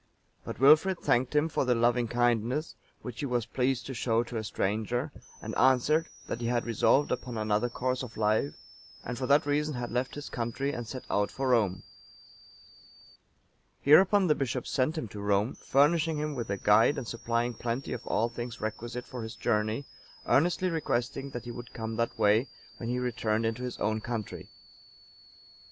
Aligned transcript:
But 0.43 0.59
Wilfrid 0.59 0.97
thanked 0.97 1.35
him 1.35 1.47
for 1.47 1.63
the 1.63 1.75
loving 1.75 2.07
kindness 2.07 2.73
which 3.03 3.19
he 3.19 3.27
was 3.27 3.45
pleased 3.45 3.85
to 3.85 3.93
show 3.93 4.23
to 4.23 4.37
a 4.37 4.43
stranger, 4.43 5.11
and 5.43 5.55
answered, 5.55 6.07
that 6.25 6.41
he 6.41 6.47
had 6.47 6.65
resolved 6.65 7.11
upon 7.11 7.37
another 7.37 7.69
course 7.69 8.01
of 8.01 8.17
life, 8.17 8.55
and 9.05 9.15
for 9.15 9.27
that 9.27 9.45
reason 9.45 9.75
had 9.75 9.91
left 9.91 10.15
his 10.15 10.27
country 10.27 10.73
and 10.73 10.87
set 10.87 11.03
out 11.11 11.29
for 11.29 11.49
Rome. 11.49 11.83
Hereupon 13.79 14.25
the 14.25 14.33
bishop 14.33 14.65
sent 14.65 14.97
him 14.97 15.07
to 15.09 15.21
Rome, 15.21 15.53
furnishing 15.53 16.17
him 16.17 16.33
with 16.33 16.49
a 16.49 16.57
guide 16.57 16.97
and 16.97 17.07
supplying 17.07 17.53
plenty 17.53 17.93
of 17.93 18.01
all 18.07 18.27
things 18.27 18.59
requisite 18.59 19.05
for 19.05 19.21
his 19.21 19.35
journey, 19.35 19.85
earnestly 20.25 20.71
requesting 20.71 21.29
that 21.29 21.45
he 21.45 21.51
would 21.51 21.73
come 21.75 21.95
that 21.97 22.17
way, 22.17 22.47
when 22.77 22.89
he 22.89 22.97
returned 22.97 23.45
into 23.45 23.61
his 23.61 23.77
own 23.77 24.01
country. 24.01 24.49